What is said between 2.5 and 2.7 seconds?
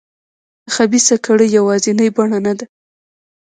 ده.